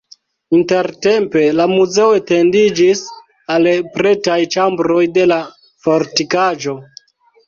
[0.59, 3.03] Intertempe la muzeo etendiĝis
[3.55, 3.67] al
[3.97, 5.37] pretaj ĉambroj de la
[5.89, 6.75] fortikaĵo.